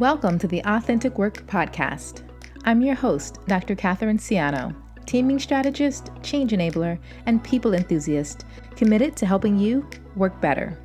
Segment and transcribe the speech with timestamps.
[0.00, 2.28] Welcome to the Authentic Work Podcast.
[2.64, 3.76] I'm your host, Dr.
[3.76, 4.74] Catherine Ciano,
[5.06, 8.44] teaming strategist, change enabler, and people enthusiast
[8.74, 10.76] committed to helping you work better.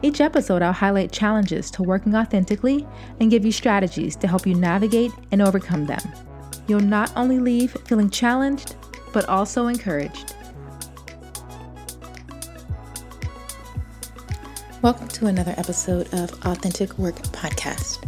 [0.00, 2.86] Each episode, I'll highlight challenges to working authentically
[3.20, 6.00] and give you strategies to help you navigate and overcome them.
[6.66, 8.76] You'll not only leave feeling challenged,
[9.12, 10.34] but also encouraged.
[14.84, 18.06] Welcome to another episode of Authentic Work Podcast.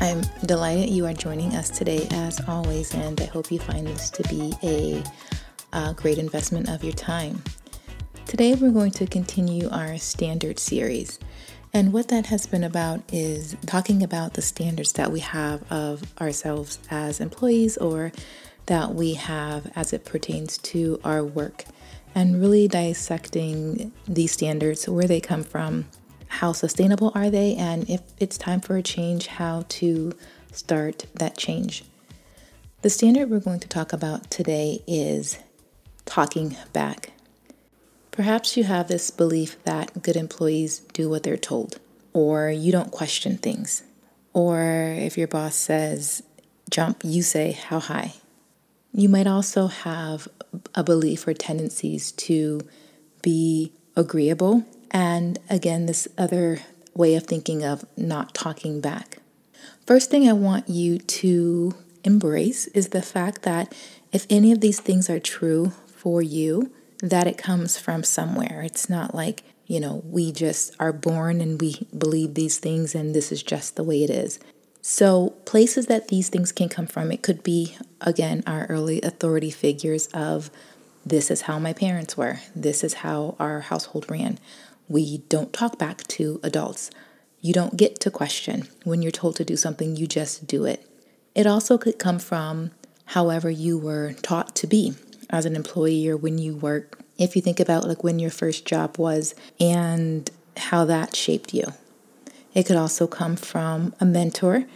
[0.00, 4.08] I'm delighted you are joining us today, as always, and I hope you find this
[4.10, 5.02] to be a,
[5.72, 7.42] a great investment of your time.
[8.24, 11.18] Today, we're going to continue our standard series.
[11.72, 16.04] And what that has been about is talking about the standards that we have of
[16.20, 18.12] ourselves as employees or
[18.66, 21.64] that we have as it pertains to our work,
[22.14, 25.86] and really dissecting these standards, where they come from,
[26.32, 30.12] how sustainable are they, and if it's time for a change, how to
[30.50, 31.84] start that change.
[32.80, 35.38] The standard we're going to talk about today is
[36.06, 37.12] talking back.
[38.10, 41.78] Perhaps you have this belief that good employees do what they're told,
[42.14, 43.82] or you don't question things,
[44.32, 44.62] or
[44.98, 46.22] if your boss says
[46.70, 48.14] jump, you say how high.
[48.94, 50.28] You might also have
[50.74, 52.62] a belief or tendencies to
[53.20, 56.58] be agreeable and again, this other
[56.94, 59.18] way of thinking of not talking back.
[59.86, 63.74] First thing I want you to embrace is the fact that
[64.12, 66.70] if any of these things are true for you,
[67.00, 68.62] that it comes from somewhere.
[68.64, 73.14] It's not like, you know, we just are born and we believe these things and
[73.14, 74.38] this is just the way it is.
[74.84, 79.50] So, places that these things can come from, it could be, again, our early authority
[79.50, 80.50] figures of
[81.06, 84.38] this is how my parents were, this is how our household ran,
[84.88, 86.90] we don't talk back to adults.
[87.40, 88.68] You don't get to question.
[88.84, 90.86] When you're told to do something, you just do it.
[91.34, 92.70] It also could come from
[93.06, 94.94] however you were taught to be
[95.30, 97.00] as an employee or when you work.
[97.18, 101.64] If you think about like when your first job was and how that shaped you.
[102.54, 104.66] It could also come from a mentor.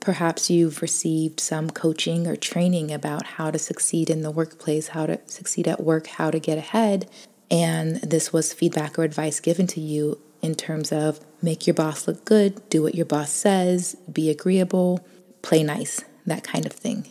[0.00, 5.06] Perhaps you've received some coaching or training about how to succeed in the workplace, how
[5.06, 7.10] to succeed at work, how to get ahead.
[7.50, 12.06] And this was feedback or advice given to you in terms of make your boss
[12.06, 15.06] look good, do what your boss says, be agreeable,
[15.42, 17.06] play nice, that kind of thing.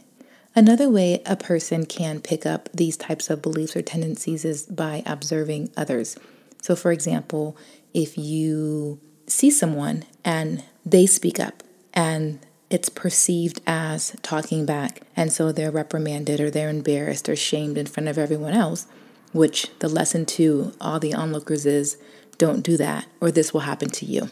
[0.55, 5.03] Another way a person can pick up these types of beliefs or tendencies is by
[5.05, 6.17] observing others.
[6.61, 7.57] So, for example,
[7.93, 11.63] if you see someone and they speak up
[11.93, 17.77] and it's perceived as talking back, and so they're reprimanded or they're embarrassed or shamed
[17.77, 18.87] in front of everyone else,
[19.35, 21.97] which the lesson to all the onlookers is
[22.37, 24.29] don't do that, or this will happen to you.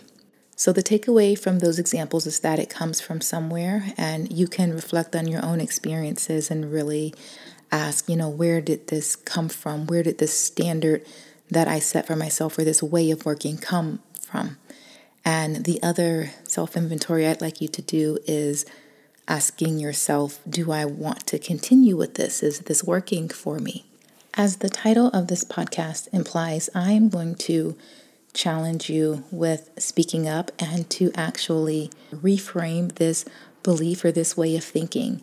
[0.55, 4.73] So, the takeaway from those examples is that it comes from somewhere, and you can
[4.73, 7.13] reflect on your own experiences and really
[7.69, 9.87] ask, you know, where did this come from?
[9.87, 11.05] Where did this standard
[11.51, 14.57] that I set for myself or this way of working come from?
[15.25, 18.65] And the other self inventory I'd like you to do is
[19.27, 22.41] asking yourself, do I want to continue with this?
[22.41, 23.85] Is this working for me?
[24.35, 27.77] As the title of this podcast implies, I am going to
[28.33, 33.25] challenge you with speaking up and to actually reframe this
[33.61, 35.21] belief or this way of thinking.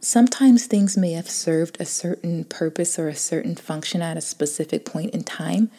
[0.00, 4.86] Sometimes things may have served a certain purpose or a certain function at a specific
[4.86, 5.70] point in time,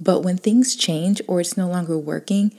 [0.00, 2.52] but when things change or it's no longer working,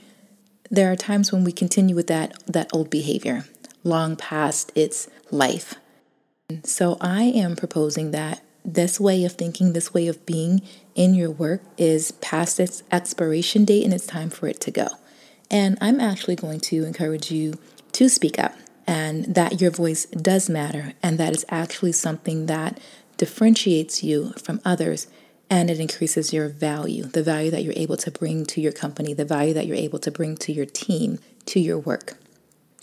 [0.70, 3.46] there are times when we continue with that, that old behavior
[3.82, 5.74] long past its life.
[6.62, 10.62] So I am proposing that this way of thinking, this way of being
[10.94, 14.88] in your work is past its expiration date and it's time for it to go.
[15.50, 17.58] And I'm actually going to encourage you
[17.92, 18.54] to speak up
[18.86, 22.80] and that your voice does matter and that is actually something that
[23.16, 25.06] differentiates you from others
[25.50, 29.12] and it increases your value, the value that you're able to bring to your company,
[29.12, 32.16] the value that you're able to bring to your team, to your work.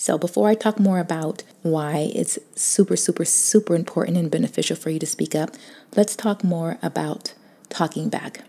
[0.01, 4.89] So, before I talk more about why it's super, super, super important and beneficial for
[4.89, 5.49] you to speak up,
[5.93, 7.33] let's talk more about
[7.67, 8.45] talking back.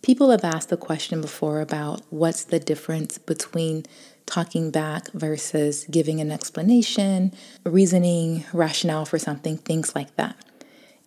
[0.00, 3.84] People have asked the question before about what's the difference between
[4.24, 7.32] talking back versus giving an explanation,
[7.64, 10.36] reasoning, rationale for something, things like that.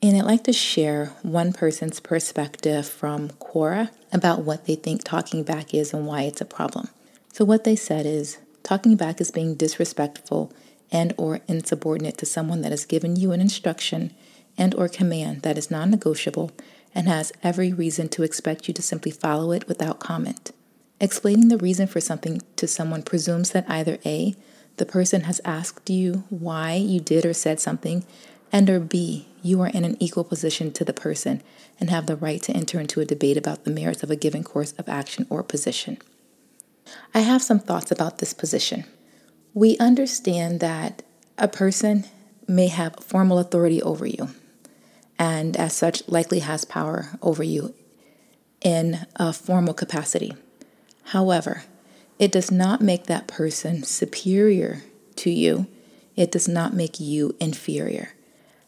[0.03, 5.43] And I'd like to share one person's perspective from Quora about what they think talking
[5.43, 6.89] back is and why it's a problem.
[7.31, 10.51] So, what they said is Talking back is being disrespectful
[10.91, 14.11] and or insubordinate to someone that has given you an instruction
[14.57, 16.49] and or command that is non-negotiable
[16.95, 20.49] and has every reason to expect you to simply follow it without comment.
[20.99, 24.33] Explaining the reason for something to someone presumes that either A,
[24.77, 28.03] the person has asked you why you did or said something,
[28.51, 31.43] and or B, you are in an equal position to the person
[31.79, 34.43] and have the right to enter into a debate about the merits of a given
[34.43, 35.99] course of action or position.
[37.13, 38.85] I have some thoughts about this position.
[39.53, 41.03] We understand that
[41.37, 42.05] a person
[42.47, 44.29] may have formal authority over you,
[45.17, 47.73] and as such, likely has power over you
[48.61, 50.33] in a formal capacity.
[51.05, 51.63] However,
[52.19, 54.83] it does not make that person superior
[55.17, 55.67] to you,
[56.15, 58.13] it does not make you inferior.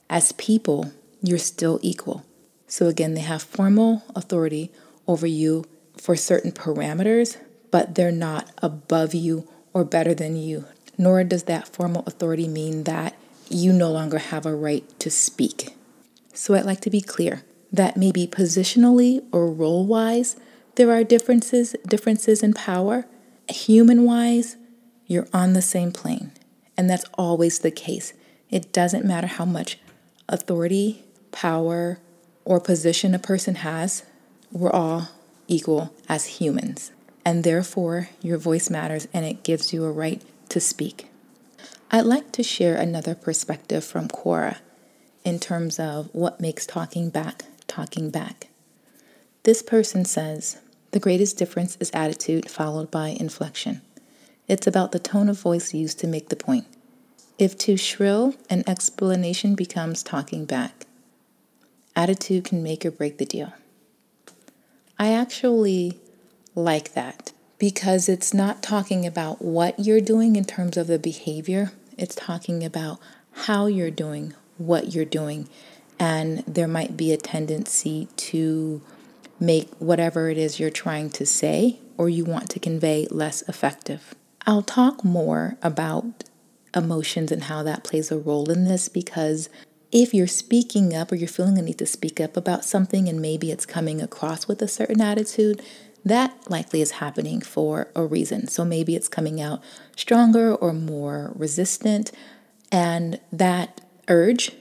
[0.09, 0.91] As people,
[1.21, 2.25] you're still equal.
[2.67, 4.71] So, again, they have formal authority
[5.07, 5.65] over you
[5.95, 7.37] for certain parameters,
[7.71, 10.65] but they're not above you or better than you.
[10.97, 13.15] Nor does that formal authority mean that
[13.49, 15.75] you no longer have a right to speak.
[16.33, 20.35] So, I'd like to be clear that maybe positionally or role wise,
[20.75, 23.05] there are differences, differences in power.
[23.49, 24.57] Human wise,
[25.07, 26.31] you're on the same plane.
[26.77, 28.13] And that's always the case.
[28.49, 29.79] It doesn't matter how much
[30.29, 31.99] authority, power,
[32.45, 34.03] or position a person has,
[34.51, 35.09] we're all
[35.47, 36.91] equal as humans.
[37.27, 41.07] And therefore, your voice matters and it gives you a right to speak.
[41.91, 44.59] I'd like to share another perspective from Quora
[45.25, 48.47] in terms of what makes talking back talking back.
[49.43, 53.81] This person says the greatest difference is attitude followed by inflection.
[54.47, 56.65] It's about the tone of voice used to make the point.
[57.37, 60.85] If too shrill, an explanation becomes talking back.
[61.93, 63.51] Attitude can make or break the deal.
[64.97, 65.99] I actually
[66.57, 71.71] like that because it's not talking about what you're doing in terms of the behavior,
[71.97, 72.99] it's talking about
[73.45, 75.47] how you're doing what you're doing.
[75.99, 78.81] And there might be a tendency to
[79.39, 84.13] make whatever it is you're trying to say or you want to convey less effective.
[84.45, 86.23] I'll talk more about
[86.75, 89.49] emotions and how that plays a role in this because
[89.91, 93.21] if you're speaking up or you're feeling a need to speak up about something and
[93.21, 95.61] maybe it's coming across with a certain attitude,
[96.09, 98.47] that likely is happening for a reason.
[98.47, 99.61] So maybe it's coming out
[99.95, 102.11] stronger or more resistant,
[102.71, 104.51] and that urge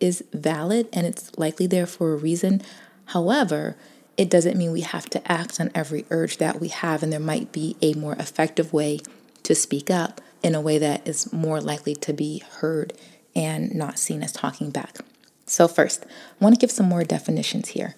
[0.00, 2.62] is valid and it's likely there for a reason.
[3.06, 3.76] However,
[4.16, 7.20] it doesn't mean we have to act on every urge that we have, and there
[7.20, 9.00] might be a more effective way
[9.42, 12.92] to speak up in a way that is more likely to be heard
[13.34, 14.98] and not seen as talking back.
[15.44, 17.94] So, first, I want to give some more definitions here.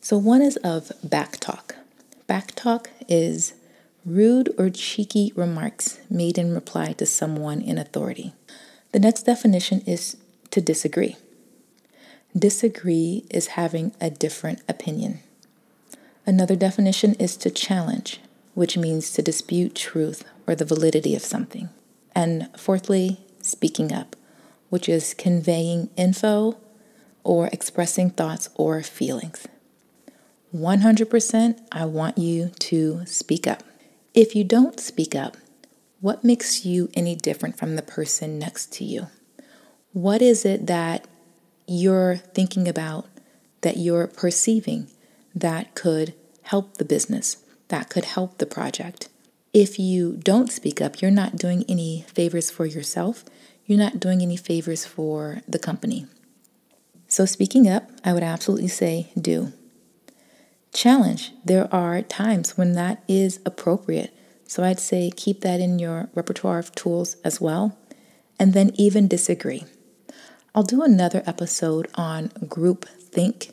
[0.00, 1.40] So, one is of back
[2.28, 2.34] talk.
[2.46, 3.54] Back talk is
[4.04, 8.32] rude or cheeky remarks made in reply to someone in authority.
[8.92, 10.16] The next definition is
[10.50, 11.16] to disagree.
[12.36, 15.20] Disagree is having a different opinion.
[16.26, 18.20] Another definition is to challenge,
[18.54, 21.68] which means to dispute truth or the validity of something.
[22.14, 24.16] And fourthly, speaking up,
[24.70, 26.56] which is conveying info
[27.22, 29.46] or expressing thoughts or feelings.
[30.54, 33.62] 100%, I want you to speak up.
[34.14, 35.36] If you don't speak up,
[36.00, 39.08] what makes you any different from the person next to you?
[39.92, 41.06] What is it that
[41.66, 43.06] you're thinking about,
[43.62, 44.88] that you're perceiving,
[45.34, 49.08] that could help the business, that could help the project?
[49.52, 53.24] If you don't speak up, you're not doing any favors for yourself
[53.66, 56.06] you're not doing any favors for the company.
[57.08, 59.52] So, speaking up, I would absolutely say do.
[60.74, 61.32] Challenge.
[61.44, 64.12] There are times when that is appropriate.
[64.46, 67.78] So, I'd say keep that in your repertoire of tools as well.
[68.38, 69.64] And then, even disagree.
[70.54, 73.50] I'll do another episode on group think.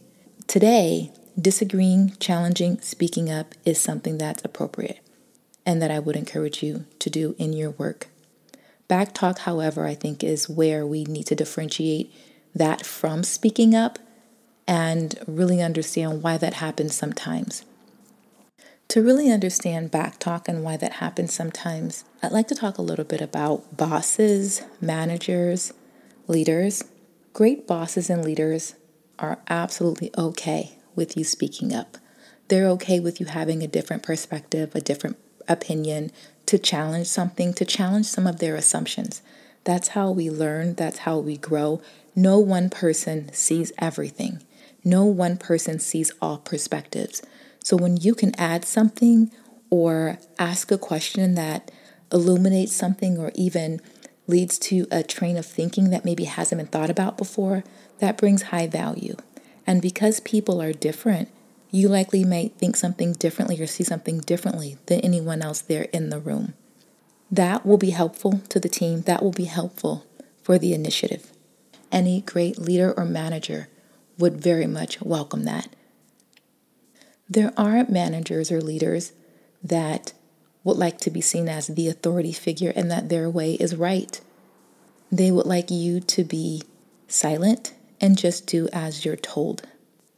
[0.47, 4.99] Today, disagreeing, challenging, speaking up is something that's appropriate
[5.65, 8.07] and that I would encourage you to do in your work.
[8.87, 12.11] Back talk, however, I think is where we need to differentiate
[12.53, 13.99] that from speaking up
[14.67, 17.65] and really understand why that happens sometimes.
[18.89, 22.81] To really understand back talk and why that happens sometimes, I'd like to talk a
[22.81, 25.71] little bit about bosses, managers,
[26.27, 26.83] leaders.
[27.33, 28.75] Great bosses and leaders
[29.17, 31.97] are absolutely okay with you speaking up.
[32.49, 36.11] They're okay with you having a different perspective, a different opinion,
[36.47, 39.21] to challenge something, to challenge some of their assumptions.
[39.63, 41.81] That's how we learn, that's how we grow.
[42.13, 44.43] No one person sees everything,
[44.83, 47.21] no one person sees all perspectives.
[47.63, 49.31] So when you can add something
[49.69, 51.71] or ask a question that
[52.11, 53.79] illuminates something or even
[54.27, 57.63] leads to a train of thinking that maybe hasn't been thought about before,
[57.99, 59.15] that brings high value.
[59.67, 61.29] And because people are different,
[61.73, 66.09] You likely might think something differently or see something differently than anyone else there in
[66.09, 66.53] the room.
[67.31, 69.03] That will be helpful to the team.
[69.03, 70.05] That will be helpful
[70.43, 71.31] for the initiative.
[71.89, 73.69] Any great leader or manager
[74.21, 75.67] would very much welcome that.
[77.27, 79.13] There are managers or leaders
[79.63, 80.13] that
[80.63, 84.21] would like to be seen as the authority figure and that their way is right.
[85.11, 86.63] They would like you to be
[87.07, 89.67] silent and just do as you're told.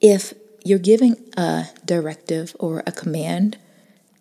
[0.01, 0.33] If
[0.65, 3.57] you're giving a directive or a command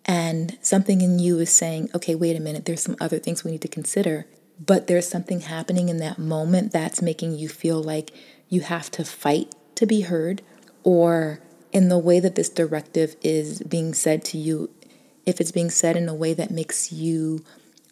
[0.05, 3.51] and something in you is saying, okay, wait a minute, there's some other things we
[3.51, 4.27] need to consider,
[4.63, 8.11] but there's something happening in that moment that's making you feel like
[8.49, 10.41] you have to fight to be heard,
[10.83, 11.39] or
[11.71, 14.69] in the way that this directive is being said to you,
[15.25, 17.43] if it's being said in a way that makes you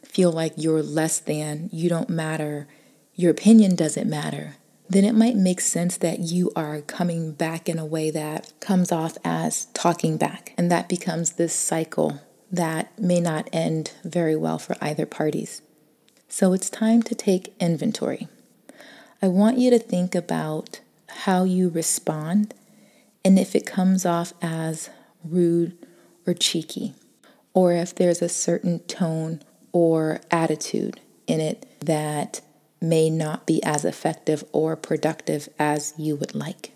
[0.04, 2.68] feel like you're less than, you don't matter,
[3.16, 4.56] your opinion doesn't matter,
[4.90, 8.92] then it might make sense that you are coming back in a way that comes
[8.92, 10.54] off as talking back.
[10.58, 12.20] And that becomes this cycle
[12.52, 15.62] that may not end very well for either parties.
[16.28, 18.28] So it's time to take inventory.
[19.22, 20.82] I want you to think about
[21.26, 22.54] how you respond
[23.24, 24.90] and if it comes off as
[25.24, 25.78] rude
[26.26, 26.94] or cheeky,
[27.54, 32.42] or if there's a certain tone or attitude in it that
[32.82, 36.72] may not be as effective or productive as you would like.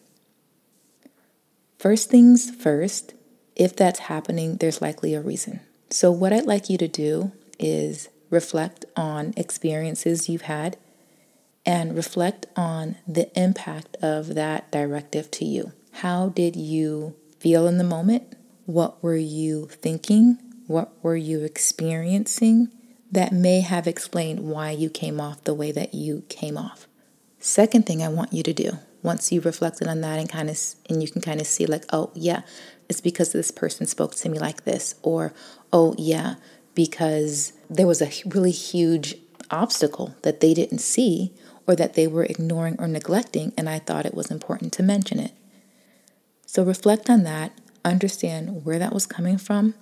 [1.80, 3.14] First things first,
[3.56, 5.62] if that's happening, there's likely a reason.
[5.90, 10.78] So, what I'd like you to do is reflect on experiences you've had
[11.66, 15.72] and reflect on the impact of that directive to you.
[15.94, 18.36] How did you feel in the moment?
[18.66, 20.38] What were you thinking?
[20.68, 22.72] What were you experiencing?
[23.16, 26.88] that may have explained why you came off the way that you came off.
[27.40, 30.60] Second thing I want you to do, once you've reflected on that and kind of
[30.90, 32.42] and you can kind of see like, oh yeah,
[32.90, 35.34] it's because this person spoke to me like this, or
[35.72, 36.36] oh yeah,
[36.74, 39.16] because there was a really huge
[39.52, 41.32] obstacle that they didn't see
[41.68, 45.20] or that they were ignoring or neglecting, and I thought it was important to mention
[45.20, 45.32] it.
[46.46, 47.52] So reflect on that,
[47.84, 49.74] understand where that was coming from,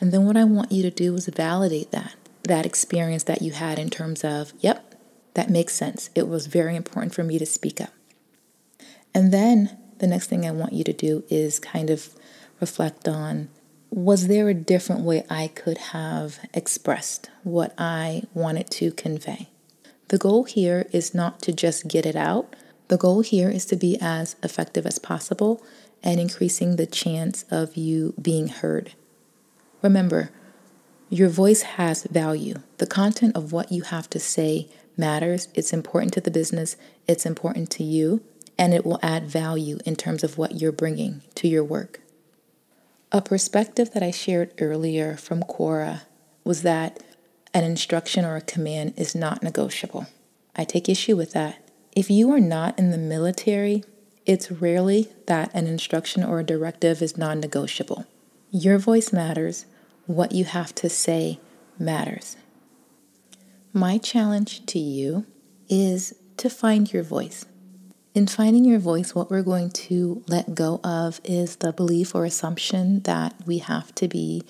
[0.00, 3.52] and then what I want you to do is validate that that experience that you
[3.52, 4.94] had in terms of, yep,
[5.34, 6.10] that makes sense.
[6.14, 7.92] It was very important for me to speak up.
[9.14, 12.10] And then the next thing I want you to do is kind of
[12.60, 13.48] reflect on
[13.90, 19.48] was there a different way I could have expressed what I wanted to convey?
[20.10, 22.56] The goal here is not to just get it out.
[22.88, 25.62] The goal here is to be as effective as possible
[26.02, 28.94] and increasing the chance of you being heard.
[29.82, 30.30] Remember,
[31.10, 32.56] your voice has value.
[32.78, 35.46] The content of what you have to say matters.
[35.54, 36.76] It's important to the business,
[37.06, 38.20] it's important to you,
[38.58, 42.00] and it will add value in terms of what you're bringing to your work.
[43.12, 46.02] A perspective that I shared earlier from Quora
[46.42, 47.00] was that
[47.52, 50.06] an instruction or a command is not negotiable.
[50.54, 51.58] I take issue with that.
[51.96, 53.82] If you are not in the military,
[54.26, 58.06] it's rarely that an instruction or a directive is non negotiable.
[58.50, 59.66] Your voice matters,
[60.06, 61.40] what you have to say
[61.78, 62.36] matters.
[63.72, 65.26] My challenge to you
[65.68, 67.46] is to find your voice.
[68.14, 72.24] In finding your voice, what we're going to let go of is the belief or
[72.24, 74.42] assumption that we have to be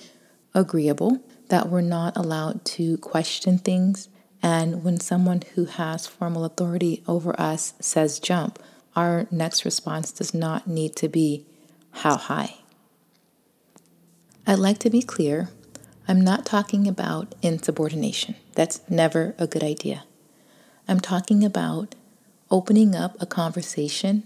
[0.55, 1.19] agreeable,
[1.51, 4.07] that we're not allowed to question things.
[4.41, 8.57] And when someone who has formal authority over us says jump,
[8.95, 11.45] our next response does not need to be
[11.91, 12.55] how high.
[14.47, 15.49] I'd like to be clear.
[16.07, 18.35] I'm not talking about insubordination.
[18.55, 20.05] That's never a good idea.
[20.87, 21.95] I'm talking about
[22.49, 24.23] opening up a conversation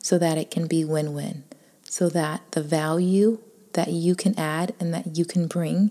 [0.00, 1.44] so that it can be win win,
[1.82, 3.38] so that the value
[3.72, 5.90] that you can add and that you can bring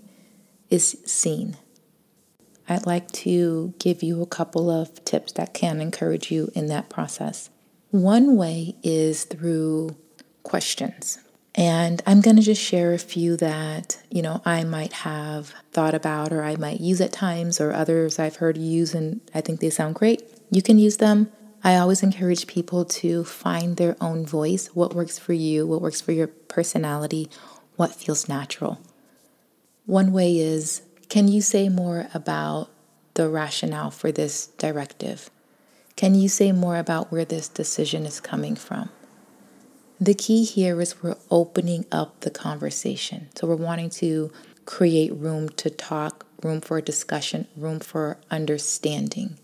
[0.70, 1.56] is seen.
[2.68, 6.90] I'd like to give you a couple of tips that can encourage you in that
[6.90, 7.48] process.
[7.90, 9.96] One way is through
[10.42, 11.18] questions.
[11.54, 15.94] And I'm going to just share a few that, you know, I might have thought
[15.94, 19.60] about or I might use at times or others I've heard use and I think
[19.60, 20.22] they sound great.
[20.50, 21.32] You can use them.
[21.64, 26.00] I always encourage people to find their own voice, what works for you, what works
[26.00, 27.28] for your personality,
[27.74, 28.78] what feels natural.
[29.88, 32.68] One way is can you say more about
[33.14, 35.30] the rationale for this directive?
[35.96, 38.90] Can you say more about where this decision is coming from?
[39.98, 43.30] The key here is we're opening up the conversation.
[43.34, 44.30] So we're wanting to
[44.66, 49.38] create room to talk, room for discussion, room for understanding.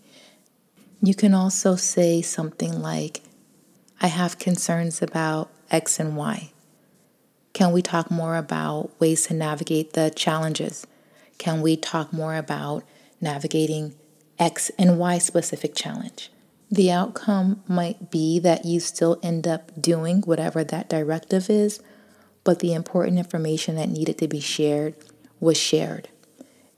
[1.01, 3.23] You can also say something like,
[3.99, 6.51] I have concerns about X and Y.
[7.55, 10.85] Can we talk more about ways to navigate the challenges?
[11.37, 12.83] Can we talk more about
[13.21, 13.95] navigating
[14.37, 16.29] X and Y specific challenge?
[16.69, 21.79] The outcome might be that you still end up doing whatever that directive is,
[22.43, 24.93] but the important information that needed to be shared
[25.39, 26.09] was shared.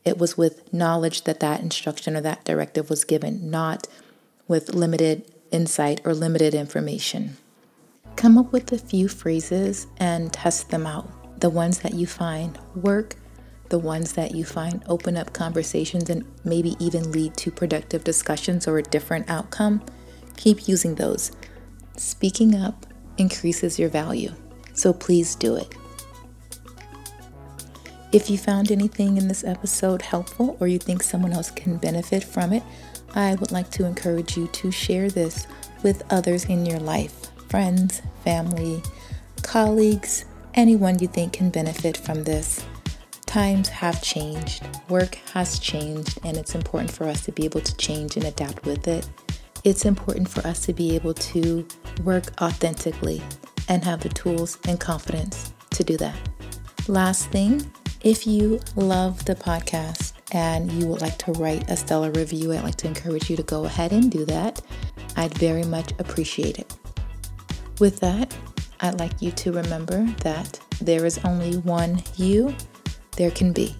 [0.05, 3.87] It was with knowledge that that instruction or that directive was given, not
[4.47, 7.37] with limited insight or limited information.
[8.17, 11.39] Come up with a few phrases and test them out.
[11.39, 13.15] The ones that you find work,
[13.69, 18.67] the ones that you find open up conversations and maybe even lead to productive discussions
[18.67, 19.85] or a different outcome,
[20.35, 21.31] keep using those.
[21.95, 22.87] Speaking up
[23.19, 24.33] increases your value,
[24.73, 25.75] so please do it.
[28.11, 32.23] If you found anything in this episode helpful or you think someone else can benefit
[32.23, 32.63] from it,
[33.13, 35.45] I would like to encourage you to share this
[35.83, 38.81] with others in your life friends, family,
[39.41, 42.65] colleagues, anyone you think can benefit from this.
[43.25, 47.75] Times have changed, work has changed, and it's important for us to be able to
[47.77, 49.07] change and adapt with it.
[49.63, 51.67] It's important for us to be able to
[52.03, 53.21] work authentically
[53.67, 56.15] and have the tools and confidence to do that.
[56.87, 57.69] Last thing,
[58.01, 62.63] if you love the podcast and you would like to write a stellar review, I'd
[62.63, 64.61] like to encourage you to go ahead and do that.
[65.17, 66.76] I'd very much appreciate it.
[67.79, 68.35] With that,
[68.79, 72.55] I'd like you to remember that there is only one you
[73.15, 73.75] there can be.